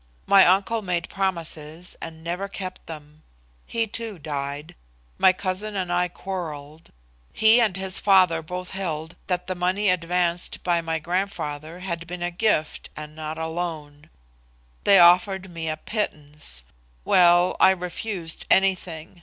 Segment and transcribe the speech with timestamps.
[0.25, 3.21] My uncle made promises and never kept them.
[3.67, 4.73] He, too, died.
[5.19, 6.89] My cousin and I quarrelled.
[7.31, 12.23] He and his father both held that the money advanced by my grandfather had been
[12.23, 14.09] a gift and not a loan.
[14.85, 16.63] They offered me a pittance.
[17.05, 19.19] Well, I refused anything.